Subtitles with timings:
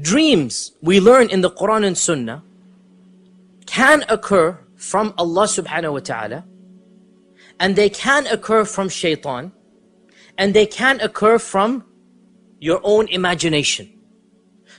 [0.00, 2.42] Dreams, we learn in the Quran and Sunnah,
[3.66, 6.44] can occur from Allah subhanahu wa ta'ala,
[7.58, 9.52] and they can occur from shaitan,
[10.38, 11.84] and they can occur from
[12.60, 13.90] your own imagination.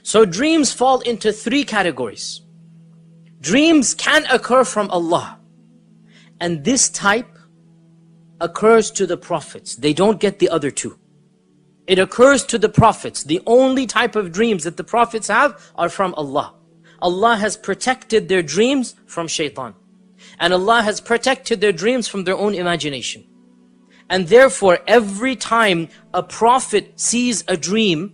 [0.04, 2.42] So dreams fall into three categories.
[3.40, 5.40] Dreams can occur from Allah.
[6.40, 7.38] And this type
[8.40, 9.76] occurs to the prophets.
[9.76, 10.98] They don't get the other two.
[11.92, 13.26] It occurs to the prophets.
[13.26, 16.54] The only type of dreams that the prophets have are from Allah.
[17.02, 19.76] Allah has protected their dreams from shaitan.
[20.40, 23.26] And Allah has protected their dreams from their own imagination.
[24.10, 28.14] And therefore, every time a prophet sees a dream,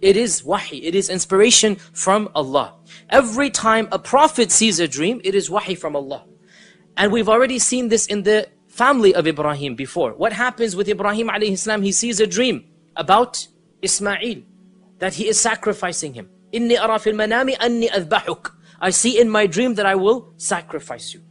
[0.00, 2.74] it is wahi, it is inspiration from Allah.
[3.08, 6.24] Every time a prophet sees a dream, it is wahi from Allah.
[6.96, 10.12] And we've already seen this in the family of Ibrahim before.
[10.14, 11.82] What happens with Ibrahim alayhi salam?
[11.82, 12.64] He sees a dream
[12.96, 13.46] about
[13.82, 14.42] Ismail,
[14.98, 16.30] that he is sacrificing him.
[16.52, 18.52] Inni fil manami anni adbahuk.
[18.80, 21.22] I see in my dream that I will sacrifice you.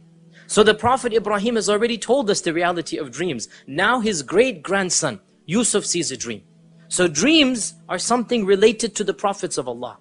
[0.46, 3.48] So the Prophet Ibrahim has already told us the reality of dreams.
[3.66, 6.42] Now his great grandson, Yusuf sees a dream.
[6.88, 9.98] So dreams are something related to the prophets of Allah.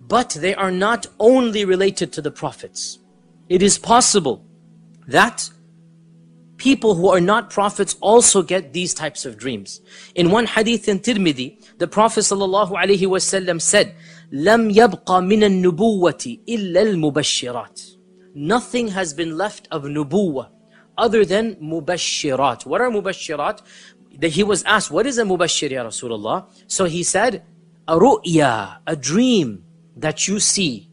[0.00, 3.00] But they are not only related to the prophets.
[3.48, 4.44] It is possible
[5.08, 5.50] that
[6.57, 9.81] people who are not prophets also get these types of dreams.
[10.13, 13.95] In one hadith in Tirmidhi, the Prophet ﷺ said,
[14.31, 17.95] لَمْ يَبْقَ مِنَ النُّبُوَّةِ إِلَّا الْمُبَشِّرَاتِ
[18.35, 20.49] Nothing has been left of nubuwwah
[20.97, 22.65] other than mubashirat.
[22.65, 23.61] What are mubashirat?
[24.21, 26.47] He was asked, what is a mubashir ya Rasulullah?
[26.67, 27.43] So he said,
[27.87, 29.63] a ru'ya, a dream
[29.97, 30.89] that you see.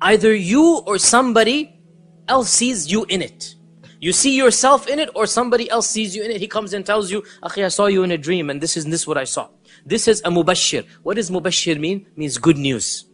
[0.00, 1.78] Either you or somebody
[2.26, 3.55] else sees you in it.
[3.99, 6.39] You see yourself in it or somebody else sees you in it.
[6.39, 8.85] He comes and tells you, Akhi, I saw you in a dream and this is
[8.85, 9.49] this what I saw.
[9.85, 10.85] This is a mubashir.
[11.03, 12.05] What does mubashir mean?
[12.15, 13.05] Means good news.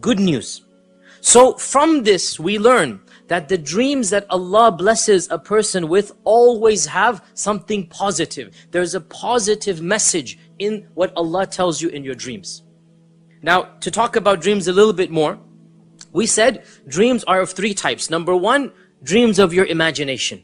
[0.00, 0.62] Good news.
[1.20, 6.86] So from this we learn that the dreams that Allah blesses a person with always
[6.86, 8.54] have something positive.
[8.70, 12.62] There's a positive message in what Allah tells you in your dreams.
[13.42, 15.38] Now, to talk about dreams a little bit more,
[16.12, 18.10] we said dreams are of three types.
[18.10, 20.42] Number one, dreams of your imagination.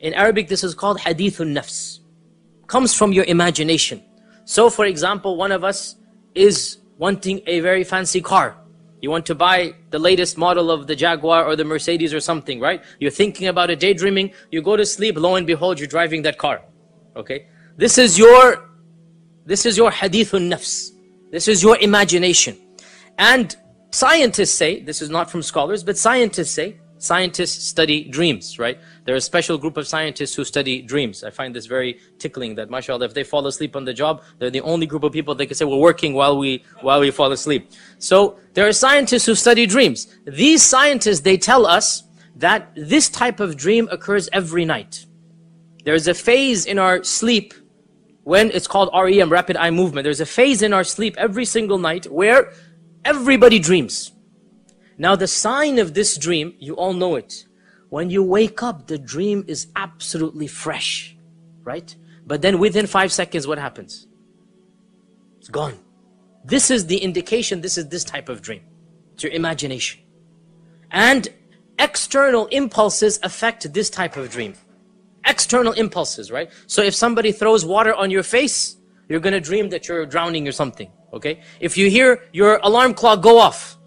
[0.00, 2.00] In Arabic, this is called hadithun nafs.
[2.66, 4.02] Comes from your imagination.
[4.44, 5.96] So, for example, one of us
[6.34, 8.56] is wanting a very fancy car.
[9.02, 12.60] You want to buy the latest model of the Jaguar or the Mercedes or something,
[12.60, 12.82] right?
[12.98, 14.32] You're thinking about it, daydreaming.
[14.50, 16.62] You go to sleep, lo and behold, you're driving that car.
[17.16, 17.46] Okay?
[17.76, 18.68] This is your,
[19.46, 20.90] this is your hadithun nafs.
[21.30, 22.58] This is your imagination.
[23.16, 23.56] And
[23.90, 28.78] scientists say, this is not from scholars, but scientists say, scientists study dreams, right?
[29.04, 31.24] There are a special group of scientists who study dreams.
[31.24, 34.50] I find this very tickling that, mashallah, if they fall asleep on the job, they're
[34.50, 37.32] the only group of people they can say, we're working while we, while we fall
[37.32, 37.70] asleep.
[37.98, 40.14] So, there are scientists who study dreams.
[40.26, 42.04] These scientists, they tell us
[42.36, 45.06] that this type of dream occurs every night.
[45.84, 47.54] There is a phase in our sleep
[48.24, 50.04] when it's called REM, rapid eye movement.
[50.04, 52.52] There's a phase in our sleep every single night where
[53.04, 54.12] everybody dreams.
[55.00, 57.46] Now the sign of this dream, you all know it.
[57.88, 61.16] When you wake up, the dream is absolutely fresh,
[61.64, 61.96] right?
[62.26, 64.06] But then within five seconds, what happens?
[65.38, 65.78] It's gone.
[66.44, 68.60] This is the indication, this is this type of dream.
[69.14, 70.02] It's your imagination.
[70.90, 71.26] And
[71.78, 74.52] external impulses affect this type of dream.
[75.24, 76.50] External impulses, right?
[76.66, 78.76] So if somebody throws water on your face,
[79.08, 81.40] you're gonna dream that you're drowning or something, okay?
[81.58, 83.78] If you hear your alarm clock go off,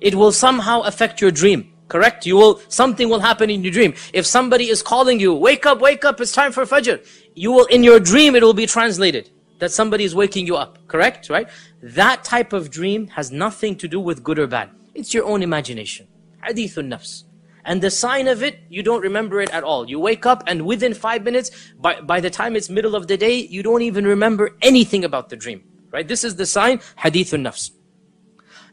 [0.00, 1.72] it will somehow affect your dream.
[1.88, 2.26] Correct?
[2.26, 3.94] You will, something will happen in your dream.
[4.12, 7.04] If somebody is calling you, wake up, wake up, it's time for Fajr.
[7.34, 10.78] You will, in your dream, it will be translated that somebody is waking you up.
[10.86, 11.30] Correct?
[11.30, 11.48] Right?
[11.82, 14.70] That type of dream has nothing to do with good or bad.
[14.94, 16.06] It's your own imagination.
[16.46, 17.24] Hadithun nafs.
[17.64, 19.88] And the sign of it, you don't remember it at all.
[19.88, 23.16] You wake up and within five minutes, by, by the time it's middle of the
[23.16, 25.64] day, you don't even remember anything about the dream.
[25.90, 26.06] Right?
[26.06, 27.70] This is the sign, hadithun nafs.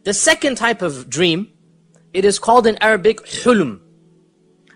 [0.06, 1.52] The second type of dream,
[2.14, 3.80] it is called in Arabic hulum.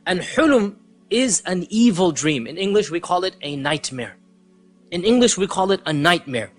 [0.07, 0.77] And hulum
[1.11, 2.47] is an evil dream.
[2.47, 4.17] In English, we call it a nightmare.
[4.89, 6.51] In English, we call it a nightmare.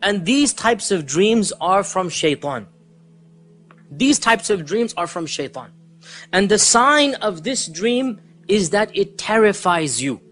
[0.00, 2.66] And these types of dreams are from shaitan.
[3.90, 5.72] These types of dreams are from shaitan.
[6.32, 10.22] And the sign of this dream is that it terrifies you.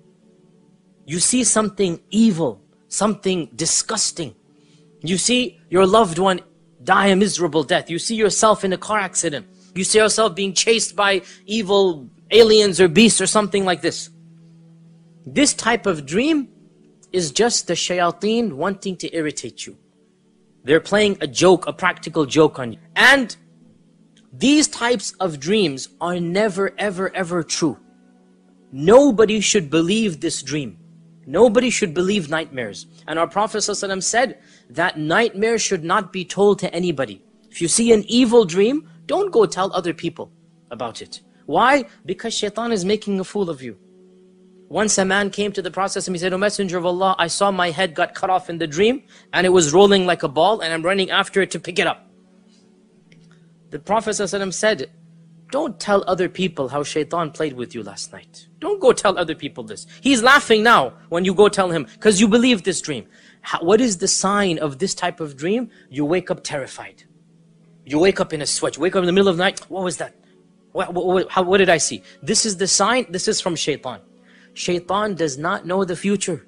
[1.04, 4.34] You see something evil, something disgusting.
[5.02, 6.40] You see your loved one
[6.84, 7.90] die a miserable death.
[7.90, 9.46] You see yourself in a car accident.
[9.75, 14.11] You see yourself being chased by evil aliens or beasts or something like this.
[15.25, 16.49] This type of dream
[17.12, 19.76] is just the shayateen wanting to irritate you.
[20.64, 22.79] They're playing a joke, a practical joke on you.
[22.96, 23.37] And
[24.32, 27.79] these types of dreams are never, ever, ever true.
[28.73, 30.79] Nobody should believe this dream.
[31.26, 32.86] Nobody should believe nightmares.
[33.06, 34.38] And our Prophet ﷺ said
[34.70, 37.22] that nightmares should not be told to anybody.
[37.50, 40.32] If you see an evil dream, don't go tell other people
[40.70, 41.20] about it.
[41.46, 41.84] Why?
[42.04, 43.78] Because shaitan is making a fool of you.
[44.69, 47.26] Once a man came to the Prophet and he said, O Messenger of Allah, I
[47.26, 49.02] saw my head got cut off in the dream
[49.32, 51.86] and it was rolling like a ball and I'm running after it to pick it
[51.86, 52.06] up.
[53.69, 54.90] The Prophet said,
[55.52, 58.49] don't tell other people how shaitan played with you last night.
[58.58, 59.87] Don't go tell other people this.
[60.00, 63.06] He's laughing now when you go tell him because you believe this dream.
[63.43, 65.70] How, what is the sign of this type of dream?
[65.90, 67.04] You wake up terrified.
[67.84, 68.76] You wake up in a sweat.
[68.76, 69.60] You wake up in the middle of the night.
[69.69, 70.14] What was that?
[70.72, 72.02] What, what, how, what did I see?
[72.22, 73.05] This is the sign.
[73.10, 74.00] This is from shaitan.
[74.55, 76.46] Shaitan does not know the future.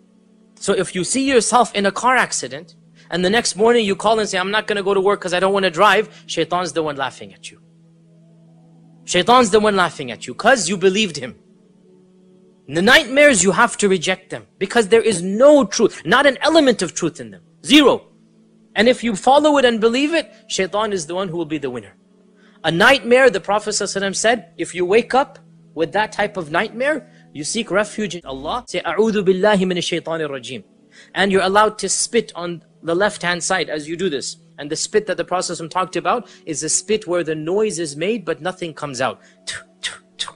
[0.55, 2.75] So if you see yourself in a car accident,
[3.11, 5.21] and the next morning you call and say, I'm not going to go to work
[5.21, 7.61] because I don't want to drive, shaitan's the one laughing at you.
[9.05, 11.39] Shaitan's the one laughing at you because you believed him.
[12.67, 16.81] The nightmares, you have to reject them because there is no truth, not an element
[16.81, 17.43] of truth in them.
[17.65, 18.07] Zero.
[18.75, 21.59] And if you follow it and believe it, shaitan is the one who will be
[21.59, 21.95] the winner.
[22.65, 25.39] A nightmare, the Prophet ﷺ said, if you wake up
[25.75, 30.31] with that type of nightmare, you seek refuge in Allah, say, A'udhu billahi min shaitanir
[30.31, 30.65] rajim.
[31.15, 34.37] And you're allowed to spit on the left hand side as you do this.
[34.59, 37.97] And the spit that the Prophet talked about is a spit where the noise is
[37.97, 39.21] made but nothing comes out.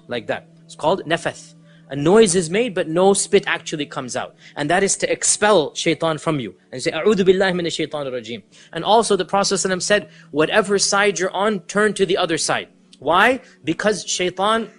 [0.08, 0.48] Like that.
[0.64, 1.54] It's called nafath.
[1.90, 4.34] A noise is made but no spit actually comes out.
[4.56, 6.54] And that is to expel shaitan from you.
[6.72, 8.42] And say, A'udhu billahi min shaitan rajim.
[8.72, 12.68] And also the Prophet said, whatever side you're on, turn to the other side.
[12.98, 13.40] Why?
[13.64, 14.70] Because shaitan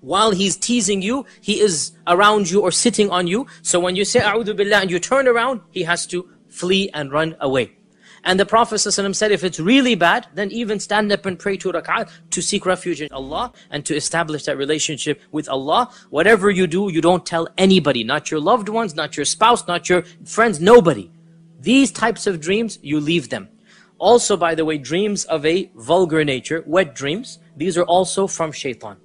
[0.00, 3.46] while he's teasing you, he is around you or sitting on you.
[3.62, 7.12] So when you say A'udhu Billah and you turn around, he has to flee and
[7.12, 7.76] run away.
[8.24, 11.56] And the Prophet ﷺ said, if it's really bad, then even stand up and pray
[11.56, 15.90] two rak'at to seek refuge in Allah and to establish that relationship with Allah.
[16.10, 19.88] Whatever you do, you don't tell anybody, not your loved ones, not your spouse, not
[19.88, 21.10] your friends, nobody.
[21.60, 23.48] These types of dreams, you leave them.
[23.98, 28.52] Also, by the way, dreams of a vulgar nature, wet dreams, these are also from
[28.52, 28.96] shaitan.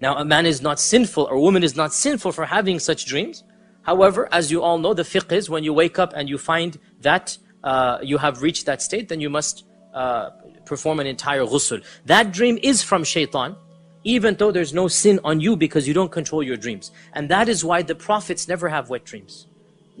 [0.00, 3.06] Now, a man is not sinful or a woman is not sinful for having such
[3.06, 3.42] dreams.
[3.82, 6.78] However, as you all know, the fiqh is when you wake up and you find
[7.00, 9.64] that uh, you have reached that state, then you must
[9.94, 10.30] uh,
[10.64, 11.82] perform an entire ghusl.
[12.06, 13.56] That dream is from shaitan,
[14.04, 16.90] even though there's no sin on you because you don't control your dreams.
[17.14, 19.46] And that is why the prophets never have wet dreams.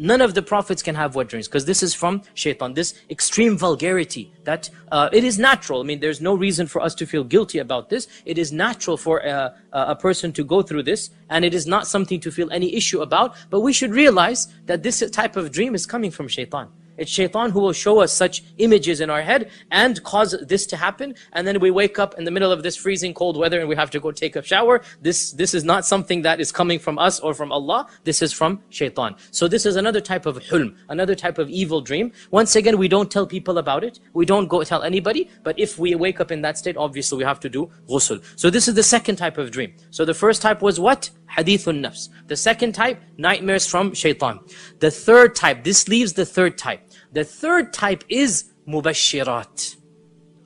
[0.00, 3.58] None of the prophets can have wet dreams because this is from shaitan, this extreme
[3.58, 5.80] vulgarity that uh, it is natural.
[5.80, 8.06] I mean, there's no reason for us to feel guilty about this.
[8.24, 11.88] It is natural for a, a person to go through this and it is not
[11.88, 13.34] something to feel any issue about.
[13.50, 16.68] But we should realize that this type of dream is coming from shaitan.
[16.98, 20.76] It's shaitan who will show us such images in our head and cause this to
[20.76, 21.14] happen.
[21.32, 23.76] And then we wake up in the middle of this freezing cold weather and we
[23.76, 24.82] have to go take a shower.
[25.00, 27.86] This, this is not something that is coming from us or from Allah.
[28.04, 29.14] This is from shaitan.
[29.30, 32.12] So this is another type of hulm, another type of evil dream.
[32.30, 34.00] Once again, we don't tell people about it.
[34.12, 35.30] We don't go tell anybody.
[35.44, 38.22] But if we wake up in that state, obviously we have to do ghusl.
[38.36, 39.74] So this is the second type of dream.
[39.90, 41.10] So the first type was what?
[41.36, 42.08] Hadithun nafs.
[42.26, 44.40] The second type, nightmares from shaitan.
[44.80, 46.80] The third type, this leaves the third type.
[47.12, 49.76] The third type is mubashirat,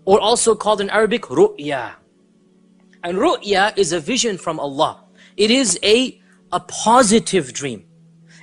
[0.05, 1.95] or also called in Arabic ru'ya.
[3.03, 5.05] And ru'ya is a vision from Allah.
[5.37, 6.21] It is a,
[6.53, 7.85] a positive dream.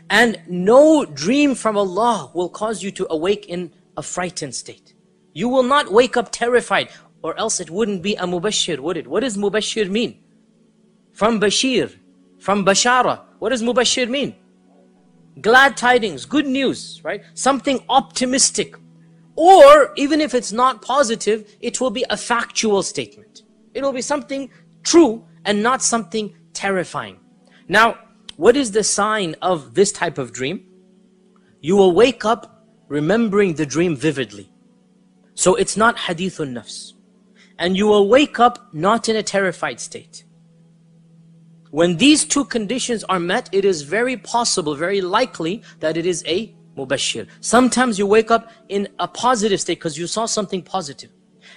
[0.10, 4.94] And no dream from Allah will cause you to awake in a frightened state.
[5.34, 6.90] You will not wake up terrified,
[7.22, 9.08] or else it wouldn't be a mubashir, would it?
[9.08, 10.22] What does mubashir mean?
[11.14, 11.96] From Bashir,
[12.40, 13.22] from Bashara.
[13.40, 14.36] What does mubashir mean?
[15.42, 17.24] Glad tidings, good news, right?
[17.34, 18.76] Something optimistic.
[19.36, 23.44] Or even if it's not positive, it will be a factual statement.
[23.74, 24.50] It will be something
[24.84, 27.20] true and not something terrifying.
[27.68, 27.98] Now,
[28.36, 30.66] what is the sign of this type of dream?
[31.62, 34.52] You will wake up remembering the dream vividly.
[35.36, 36.94] So it's not hadithun nafs.
[37.58, 40.24] And you will wake up not in a terrified state.
[41.72, 46.24] When these two conditions are met, it is very possible, very likely that it is
[46.26, 47.28] a mubashir.
[47.42, 51.12] Sometimes you wake up in a positive state because you saw something positive.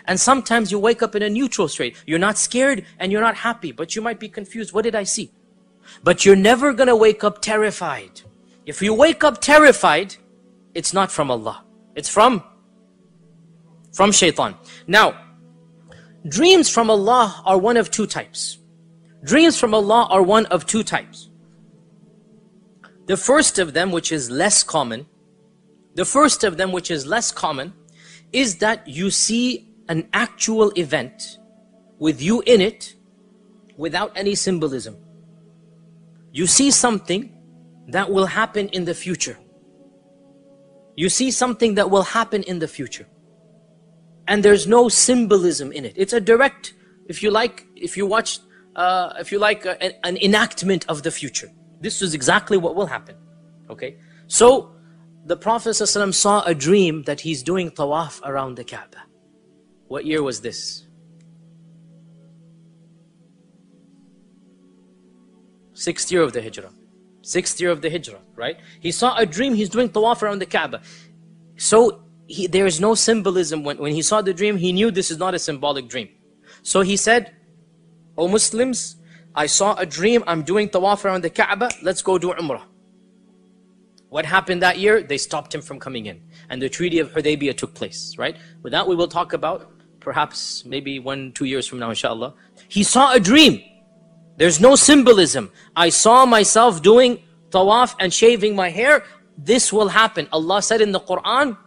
[0.06, 1.96] And sometimes you wake up in a neutral state.
[2.06, 4.72] You're not scared and you're not happy, but you might be confused.
[4.72, 5.30] What did I see?
[6.02, 8.22] But you're never going to wake up terrified.
[8.66, 10.16] If you wake up terrified,
[10.74, 11.64] it's not from Allah.
[11.94, 12.42] It's from,
[13.92, 14.56] from shaitan.
[14.86, 15.20] Now,
[16.26, 18.58] dreams from Allah are one of two types.
[19.24, 21.30] Dreams from Allah are one of two types.
[23.06, 25.06] The first of them, which is less common,
[25.94, 27.72] the first of them, which is less common,
[28.32, 31.38] is that you see an actual event
[31.98, 32.94] with you in it
[33.76, 34.96] without any symbolism.
[36.32, 37.36] You see something
[37.88, 39.38] that will happen in the future.
[40.96, 43.06] You see something that will happen in the future.
[44.26, 45.94] And there's no symbolism in it.
[45.96, 46.74] It's a direct,
[47.06, 48.40] if you like, if you watch,
[48.76, 51.50] uh, if you like, uh, an, enactment of the future.
[51.80, 53.16] This is exactly what will happen.
[53.68, 53.96] Okay?
[54.26, 54.72] So,
[55.24, 59.02] the Prophet ﷺ saw a dream that he's doing tawaf around the Kaaba.
[59.88, 60.86] What year was this?
[65.74, 66.72] Sixth year of the Hijrah.
[67.22, 68.58] Sixth year of the Hijrah, right?
[68.80, 70.80] He saw a dream, he's doing tawaf around the Kaaba.
[71.56, 73.62] So he, there is no symbolism.
[73.62, 76.08] When, when he saw the dream, he knew this is not a symbolic dream.
[76.62, 77.34] So he said,
[78.21, 78.97] O Muslims,
[79.35, 82.63] I saw a dream, I'm doing tawaf around the Kaaba, let's go do Umrah.
[84.09, 85.03] What happened that year?
[85.03, 86.21] They stopped him from coming in.
[86.49, 88.37] And the Treaty of Hudaybiyah took place, right?
[88.63, 92.33] With that we will talk about perhaps maybe one, two years from now, inshallah.
[92.69, 93.61] He saw a dream.
[94.37, 95.51] There's no symbolism.
[95.75, 99.03] I saw myself doing tawaf and shaving my hair.
[99.37, 100.27] This will happen.
[100.31, 101.57] Allah said in the Quran,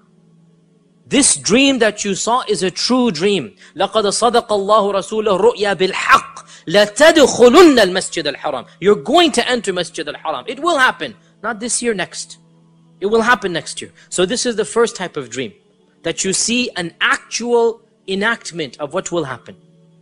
[1.07, 3.57] this dream that you saw is a true dream.
[3.77, 6.34] لَقَدْ صَدَقَ اللَّهُ رَسُولَهُ رُؤْيَا بِالْحَقِّ
[6.67, 10.45] لَتَدْخُلُنَّ الْمَسْجِدَ الْحَرَامِ You're going to enter Masjid al-Haram.
[10.47, 11.15] It will happen.
[11.43, 12.39] Not this year, next.
[13.01, 13.93] It will happen next year.
[14.09, 15.53] So this is the first type of dream.
[16.03, 19.57] That you see an actual enactment of what will happen.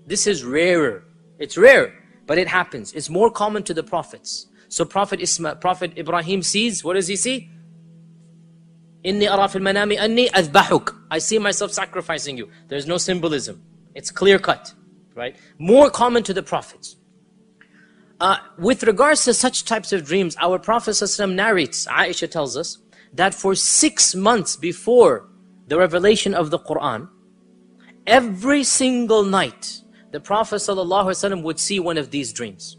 [0.06, 1.04] This is rarer.
[1.38, 1.94] It's rare,
[2.26, 2.92] but it happens.
[2.92, 4.46] It's more common to the prophets.
[4.68, 7.50] So Prophet Isma, Prophet Ibrahim sees, what does he see?
[9.04, 10.94] Inni ara fil manami anni adbahuk.
[11.10, 12.48] I see myself sacrificing you.
[12.68, 13.62] There's no symbolism.
[13.94, 14.74] It's clear cut,
[15.14, 15.36] right?
[15.58, 16.96] More common to the prophets.
[18.20, 22.78] Uh, with regards to such types of dreams, our Prophet ﷺ narrates, Aisha tells us,
[23.12, 25.28] that for six months before
[25.68, 27.08] the revelation of the Quran,
[28.06, 32.76] every single night, the Prophet ﷺ would see one of these dreams.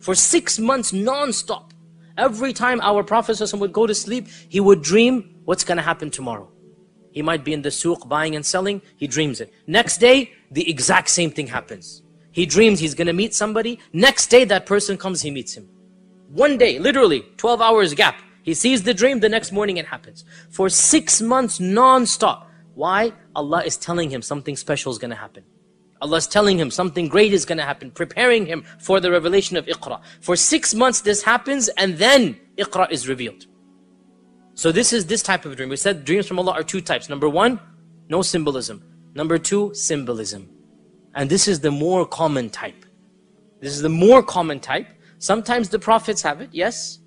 [0.00, 1.72] For six months non-stop.
[2.18, 5.82] Every time our Prophet ﷺ would go to sleep, he would dream what's going to
[5.82, 6.50] happen tomorrow.
[7.17, 9.51] He might be in the souk buying and selling, he dreams it.
[9.65, 12.03] Next day, the exact same thing happens.
[12.31, 13.79] He dreams he's going to meet somebody.
[13.91, 15.67] Next day, that person comes, he meets him.
[16.29, 18.21] One day, literally, 12 hours gap.
[18.43, 20.25] He sees the dream, the next morning it happens.
[20.51, 22.51] For six months, non-stop.
[22.75, 23.13] Why?
[23.35, 25.43] Allah is telling him something special is going to happen.
[25.99, 29.57] Allah is telling him something great is going to happen, preparing him for the revelation
[29.57, 30.01] of Iqra.
[30.21, 33.47] For six months this happens and then Iqra is revealed.
[34.57, 35.69] So this is this type of dream.
[35.69, 37.09] We said dreams from Allah are two types.
[37.09, 37.59] Number one,
[38.09, 38.83] no symbolism.
[39.13, 40.49] Number two, symbolism.
[41.13, 42.83] And this is the more common type.
[43.61, 44.87] This is the more common type.
[45.19, 46.97] Sometimes the prophets have it, yes.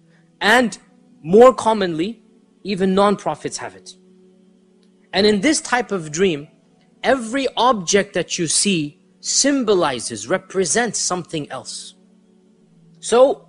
[0.40, 0.78] And
[1.22, 2.22] more commonly,
[2.62, 3.94] even non-prophets have it.
[5.12, 6.46] And in this type of dream,
[7.02, 11.94] every object that you see symbolizes, represents something else.
[13.00, 13.48] So,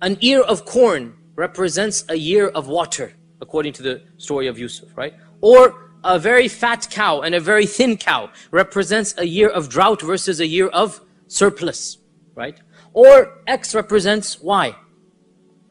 [0.00, 4.88] an ear of corn represents a year of water, according to the story of Yusuf,
[4.96, 5.14] right?
[5.40, 10.02] Or a very fat cow and a very thin cow represents a year of drought
[10.02, 11.98] versus a year of surplus,
[12.34, 12.58] right?
[12.92, 14.74] Or X represents Y.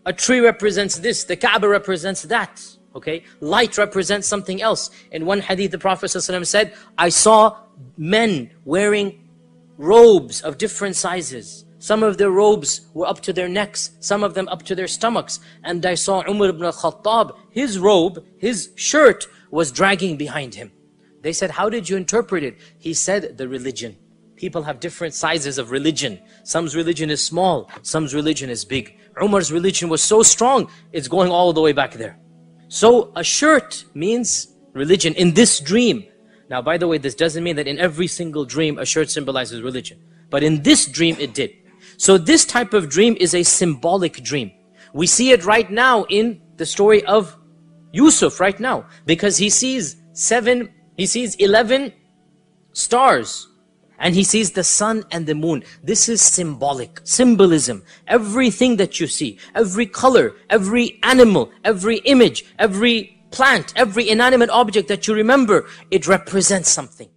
[0.05, 2.61] A tree represents this, the Kaaba represents that,
[2.95, 3.23] okay?
[3.39, 4.91] Light represents something else.
[5.11, 7.57] In one hadith, the Prophet ﷺ said, I saw
[7.97, 9.27] men wearing
[9.77, 11.64] robes of different sizes.
[11.85, 14.87] Some of their robes were up to their necks, some of them up to their
[14.87, 15.39] stomachs.
[15.63, 20.71] And I saw Umar ibn al-Khattab, his robe, his shirt was dragging behind him.
[21.21, 22.57] They said, how did you interpret it?
[22.79, 23.97] He said, the religion.
[24.35, 26.19] People have different sizes of religion.
[26.43, 28.97] Some's religion is small, some's religion is big.
[29.21, 32.17] Umar's religion was so strong, it's going all the way back there.
[32.67, 36.03] So a shirt means religion in this dream.
[36.49, 39.61] Now, by the way, this doesn't mean that in every single dream a shirt symbolizes
[39.61, 39.99] religion.
[40.31, 41.51] But in this dream, it did.
[41.97, 44.51] So this type of dream is a symbolic dream.
[44.93, 47.37] We see it right now in the story of
[47.91, 51.93] Yusuf right now because he sees seven, he sees 11
[52.73, 53.47] stars
[53.99, 55.63] and he sees the sun and the moon.
[55.83, 57.83] This is symbolic, symbolism.
[58.07, 64.87] Everything that you see, every color, every animal, every image, every plant, every inanimate object
[64.89, 67.09] that you remember, it represents something.